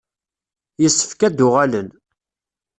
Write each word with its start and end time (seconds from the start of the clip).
Yessefk 0.81 1.21
ad 1.27 1.33
d-uɣalen. 1.37 1.89